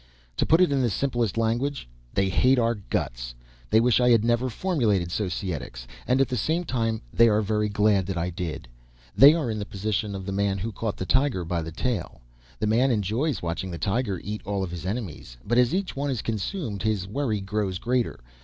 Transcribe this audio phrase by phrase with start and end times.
[0.37, 3.35] "To put it in the simplest language, they hate our guts.
[3.69, 7.69] They wish I had never formulated Societics, and at the same time they are very
[7.69, 8.67] glad I did.
[9.15, 12.19] They are in the position of the man who caught the tiger by the tail.
[12.57, 16.09] The man enjoys watching the tiger eat all of his enemies, but as each one
[16.09, 18.19] is consumed his worry grows greater.